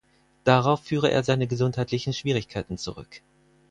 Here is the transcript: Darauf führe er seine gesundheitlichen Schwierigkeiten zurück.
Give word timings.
Darauf 0.45 0.81
führe 0.81 1.11
er 1.11 1.21
seine 1.21 1.45
gesundheitlichen 1.45 2.11
Schwierigkeiten 2.11 2.75
zurück. 2.79 3.21